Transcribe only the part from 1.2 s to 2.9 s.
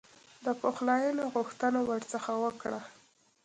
غوښتنه ورڅخه وکړه.